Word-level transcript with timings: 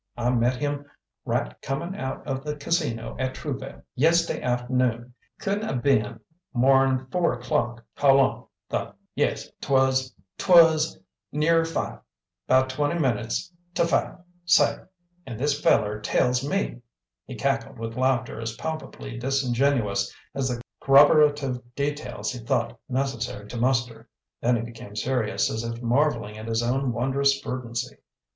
"I 0.17 0.31
met 0.31 0.55
him 0.55 0.85
right 1.25 1.61
comin' 1.61 1.93
out 1.93 2.27
o' 2.27 2.33
the 2.37 2.55
Casino 2.55 3.15
at 3.19 3.35
Trouville, 3.35 3.83
yes'day 3.93 4.41
aft'noon; 4.41 5.13
c'udn' 5.39 5.61
a' 5.61 5.75
b'en 5.79 6.19
more'n 6.55 7.05
four 7.11 7.33
o'clock 7.33 7.83
hol' 7.95 8.19
on 8.19 8.45
though, 8.67 8.95
yes 9.13 9.51
'twas, 9.61 10.11
'twas 10.39 10.97
nearer 11.31 11.65
five, 11.65 11.99
about 12.47 12.71
twunty 12.71 12.99
minutes 12.99 13.53
t' 13.75 13.83
five, 13.83 14.17
say 14.43 14.79
an' 15.27 15.37
this 15.37 15.61
feller 15.61 15.99
tells 16.01 16.43
me" 16.49 16.81
He 17.27 17.35
cackled 17.35 17.77
with 17.77 17.95
laughter 17.95 18.41
as 18.41 18.55
palpably 18.57 19.19
disingenuous 19.19 20.11
as 20.33 20.49
the 20.49 20.63
corroborative 20.79 21.75
details 21.75 22.31
he 22.31 22.39
thought 22.39 22.75
necessary 22.89 23.47
to 23.49 23.57
muster, 23.57 24.09
then 24.41 24.55
he 24.55 24.63
became 24.63 24.95
serious, 24.95 25.51
as 25.51 25.63
if 25.63 25.79
marvelling 25.83 26.39
at 26.39 26.47
his 26.47 26.63
own 26.63 26.91
wondrous 26.91 27.39
verdancy. 27.41 27.97